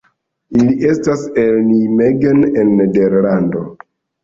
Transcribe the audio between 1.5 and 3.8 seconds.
Nijmegen en Nederlando.